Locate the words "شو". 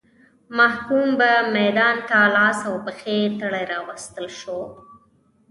4.39-4.59